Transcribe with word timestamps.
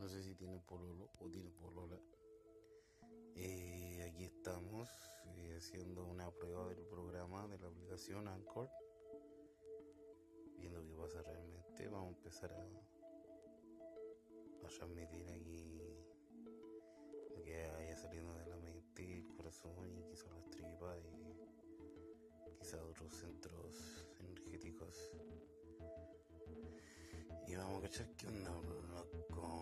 no 0.00 0.08
sé 0.08 0.22
si 0.22 0.34
tiene 0.34 0.58
pololo 0.60 1.10
o 1.18 1.28
tiene 1.28 1.50
polola. 1.50 2.00
Eh, 3.34 4.02
aquí 4.08 4.24
estamos 4.24 4.88
eh, 5.26 5.56
haciendo 5.58 6.06
una 6.06 6.30
prueba 6.30 6.66
del 6.68 6.82
programa 6.86 7.46
de 7.48 7.58
la 7.58 7.66
aplicación 7.68 8.26
Anchor. 8.26 8.70
Viendo 10.56 10.82
qué 10.86 10.94
pasa 10.94 11.22
realmente. 11.22 11.86
Vamos 11.88 12.14
a 12.14 12.16
empezar 12.16 12.50
a, 12.50 12.64
a 14.66 14.68
transmitir 14.70 15.30
aquí 15.32 15.82
lo 17.36 17.42
que 17.42 17.70
vaya 17.70 17.94
saliendo 17.94 18.32
de 18.38 18.46
la 18.46 18.56
mente, 18.56 19.18
el 19.18 19.28
corazón 19.36 19.98
y 19.98 20.02
quizás 20.04 20.32
las 20.32 20.48
tripas 20.48 20.98
y 21.04 22.56
quizás 22.58 22.80
otros 22.80 23.14
centros 23.14 24.08
energéticos. 24.18 25.12
Y 27.46 27.54
vamos 27.54 27.80
a 27.80 27.82
cachar 27.82 28.08
qué 28.16 28.28
onda, 28.28 28.50
loco. 28.94 29.59